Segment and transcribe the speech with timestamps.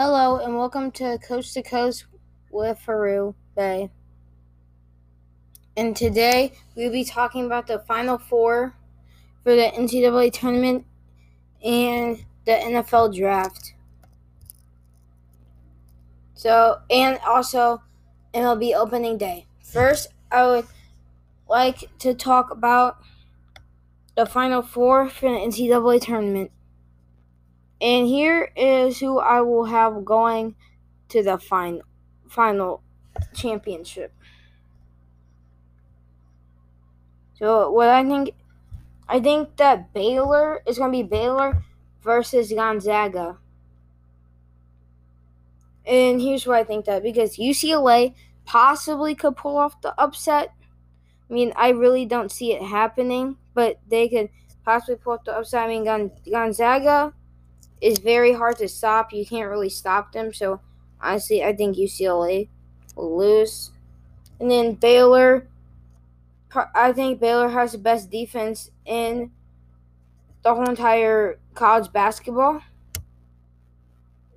[0.00, 2.06] Hello and welcome to Coast to Coast
[2.52, 3.90] with Faru Bay.
[5.76, 8.76] And today we'll be talking about the Final Four
[9.42, 10.86] for the NCAA tournament
[11.64, 13.74] and the NFL draft.
[16.34, 17.82] So, and also
[18.32, 19.46] MLB opening day.
[19.64, 20.66] First, I would
[21.48, 22.98] like to talk about
[24.16, 26.52] the Final Four for the NCAA tournament.
[27.80, 30.56] And here is who I will have going
[31.10, 31.82] to the final
[32.28, 32.82] final
[33.34, 34.12] championship.
[37.34, 38.34] So what I think
[39.08, 41.62] I think that Baylor is going to be Baylor
[42.02, 43.38] versus Gonzaga.
[45.86, 48.14] And here's why I think that because UCLA
[48.44, 50.52] possibly could pull off the upset.
[51.30, 54.28] I mean, I really don't see it happening, but they could
[54.64, 55.64] possibly pull off the upset.
[55.64, 57.14] I mean, Gonzaga
[57.80, 59.12] is very hard to stop.
[59.12, 60.32] You can't really stop them.
[60.32, 60.60] So
[61.00, 62.48] honestly, I think UCLA
[62.96, 63.70] will lose.
[64.40, 65.48] And then Baylor,
[66.74, 69.30] I think Baylor has the best defense in
[70.42, 72.62] the whole entire college basketball.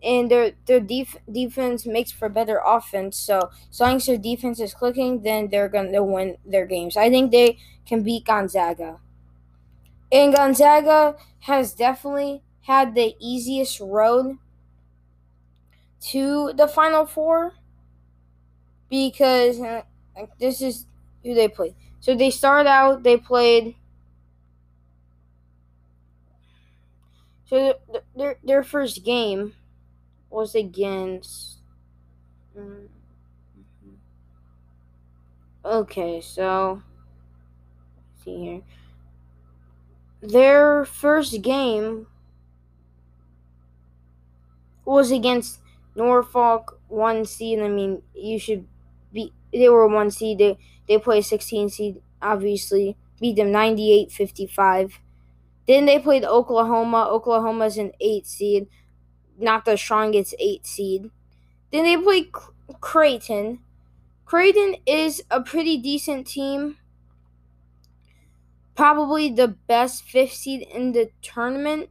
[0.04, 3.18] And their their def- defense makes for better offense.
[3.18, 6.98] So as long as their defense is clicking, then they're gonna win their games.
[6.98, 9.00] I think they can beat Gonzaga.
[10.12, 14.38] And Gonzaga has definitely had the easiest road
[16.02, 17.54] to the Final Four
[18.90, 19.84] because uh,
[20.40, 20.86] this is
[21.24, 21.76] who they played.
[22.00, 23.76] So they started out, they played.
[27.46, 27.76] So
[28.16, 29.54] their their first game
[30.30, 31.60] was against.
[32.58, 32.88] Mm-hmm.
[35.64, 36.82] Okay, so
[38.24, 38.62] see here.
[40.22, 42.08] Their first game
[44.92, 45.60] was against
[45.96, 47.60] Norfolk, one seed.
[47.60, 48.66] I mean, you should
[49.14, 49.34] be.
[49.54, 50.38] They were one seed.
[50.40, 52.02] They they played 16 seed.
[52.22, 55.00] Obviously, beat them 98-55.
[55.68, 57.08] Then they played Oklahoma.
[57.10, 58.68] Oklahoma's an eight seed,
[59.40, 61.12] not the strongest eight seed.
[61.72, 62.32] Then they played
[62.82, 63.60] Creighton.
[64.26, 66.78] Creighton is a pretty decent team.
[68.76, 71.90] Probably the best fifth seed in the tournament.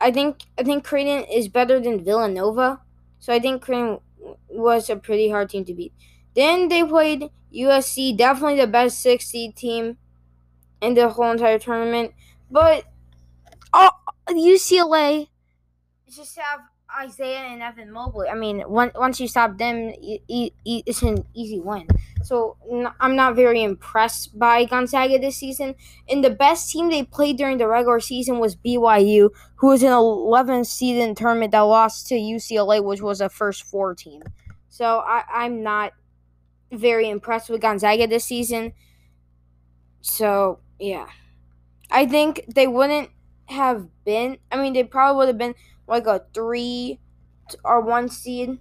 [0.00, 2.80] I think I think Creighton is better than Villanova,
[3.18, 3.98] so I think Creighton
[4.48, 5.92] was a pretty hard team to beat.
[6.34, 9.98] Then they played USC, definitely the best six seed team
[10.80, 12.12] in the whole entire tournament.
[12.50, 12.84] But
[13.72, 13.90] uh,
[14.28, 15.28] UCLA
[16.14, 16.60] just have
[17.00, 18.28] Isaiah and Evan Mobley.
[18.28, 21.86] I mean, once you stop them, it's an easy win.
[22.28, 22.58] So
[23.00, 25.74] I'm not very impressed by Gonzaga this season.
[26.10, 29.92] And the best team they played during the regular season was BYU, who was an
[29.92, 34.22] 11th season tournament that lost to UCLA, which was a first four team.
[34.68, 35.94] So I, I'm not
[36.70, 38.74] very impressed with Gonzaga this season.
[40.02, 41.06] So yeah,
[41.90, 43.08] I think they wouldn't
[43.46, 44.36] have been.
[44.52, 45.54] I mean, they probably would have been
[45.86, 47.00] like a three
[47.64, 48.58] or one seed,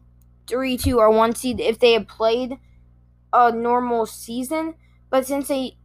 [0.48, 2.60] three two or one seed if they had played
[3.34, 4.76] a normal season.
[5.10, 5.78] But since they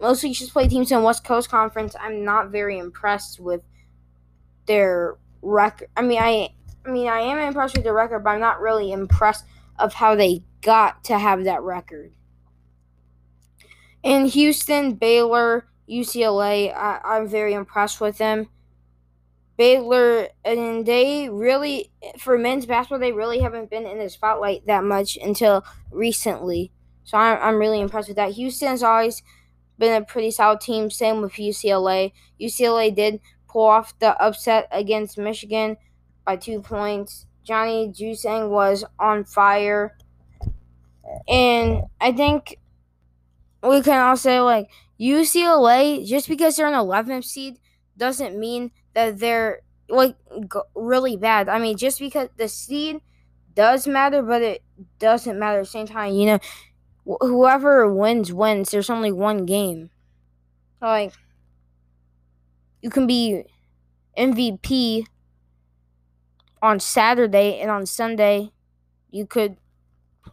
[0.00, 3.62] mostly just play teams in West Coast Conference, I'm not very impressed with
[4.66, 5.88] their record.
[5.96, 6.50] I mean, I
[6.84, 9.44] I mean, I am impressed with the record, but I'm not really impressed
[9.78, 12.12] of how they got to have that record.
[14.02, 18.48] In Houston, Baylor, UCLA, I, I'm very impressed with them.
[19.58, 24.84] Baylor, and they really, for men's basketball, they really haven't been in the spotlight that
[24.84, 26.72] much until recently.
[27.04, 28.32] So I'm, I'm really impressed with that.
[28.32, 29.22] Houston's always
[29.78, 30.90] been a pretty solid team.
[30.90, 32.12] Same with UCLA.
[32.40, 35.76] UCLA did pull off the upset against Michigan
[36.24, 37.26] by two points.
[37.42, 39.96] Johnny Juzang was on fire.
[41.28, 42.58] And I think
[43.62, 44.68] we can all say, like,
[45.00, 47.58] UCLA, just because they're an 11th seed,
[47.96, 50.16] doesn't mean that they're like
[50.74, 51.48] really bad.
[51.48, 53.00] I mean, just because the seed
[53.54, 54.62] does matter, but it
[54.98, 56.14] doesn't matter at the same time.
[56.14, 56.38] You know,
[57.10, 58.70] wh- whoever wins wins.
[58.70, 59.90] There's only one game.
[60.80, 61.14] Like
[62.82, 63.44] you can be
[64.16, 65.06] MVP
[66.62, 68.52] on Saturday and on Sunday
[69.10, 69.58] you could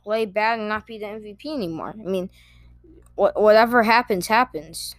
[0.04, 1.96] play bad and not be the MVP anymore.
[2.00, 2.30] I mean,
[3.16, 4.96] wh- whatever happens happens.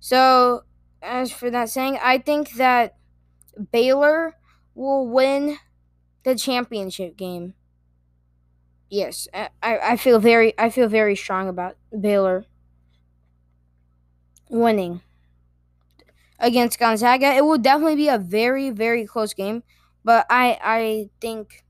[0.00, 0.64] So
[1.02, 2.96] as for that saying, I think that
[3.72, 4.36] Baylor
[4.74, 5.58] will win
[6.24, 7.54] the championship game.
[8.92, 12.44] Yes, I, I feel very I feel very strong about Baylor
[14.50, 15.00] winning
[16.38, 17.32] against Gonzaga.
[17.34, 19.62] It will definitely be a very very close game,
[20.04, 21.64] But I I think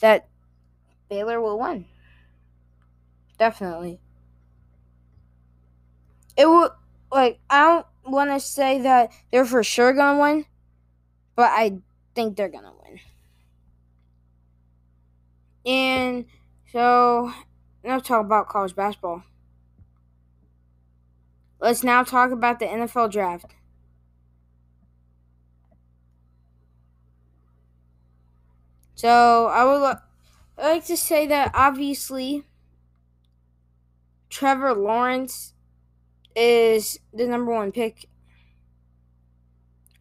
[0.00, 0.28] that
[1.08, 1.86] Baylor will win.
[3.38, 3.98] Definitely.
[6.36, 6.70] It will
[7.12, 10.46] like I don't want to say that they're for sure gonna win,
[11.36, 11.80] but I
[12.14, 13.00] think they're gonna win.
[15.64, 16.26] And
[16.72, 17.32] so
[17.84, 19.22] now talk about college basketball.
[21.60, 23.54] Let's now talk about the NFL draft.
[28.94, 29.96] So I would
[30.58, 32.44] like to say that obviously
[34.28, 35.54] Trevor Lawrence
[36.36, 38.06] is the number one pick.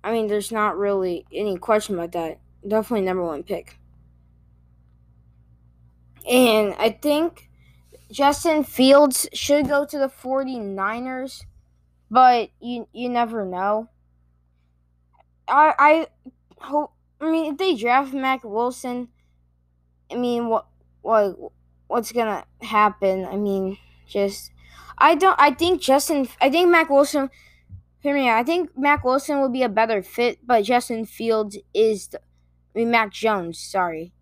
[0.04, 2.40] I mean, there's not really any question about that.
[2.66, 3.79] Definitely number one pick.
[6.27, 7.50] And I think
[8.12, 11.45] Justin Fields should go to the 49ers,
[12.10, 13.89] but you you never know.
[15.48, 16.07] I I
[16.66, 19.10] hope I mean if they draft Mac Wilson,
[20.12, 20.68] I mean what
[21.01, 21.38] what
[21.88, 23.25] what's gonna happen?
[23.25, 23.77] I mean
[24.07, 24.51] just
[24.98, 27.30] I don't I think Justin I think Mac Wilson
[28.00, 28.38] hear me out.
[28.39, 32.80] I think Mac Wilson would be a better fit, but Justin Fields is the, I
[32.80, 34.13] mean Mac Jones, sorry.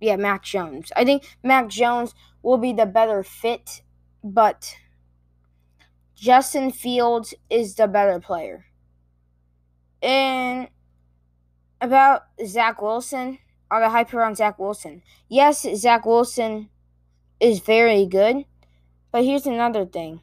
[0.00, 0.92] Yeah, Mac Jones.
[0.94, 3.82] I think Mac Jones will be the better fit,
[4.22, 4.76] but
[6.14, 8.66] Justin Fields is the better player.
[10.02, 10.68] And
[11.80, 13.38] about Zach Wilson,
[13.70, 15.02] all the hype around Zach Wilson.
[15.28, 16.68] Yes, Zach Wilson
[17.40, 18.44] is very good,
[19.12, 20.20] but here's another thing.